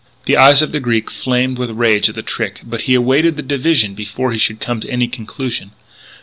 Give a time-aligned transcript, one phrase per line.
[0.25, 3.43] The eyes of the Greek flamed with rage at the trick, but he awaited the
[3.43, 5.73] division before he should come to any conclusion.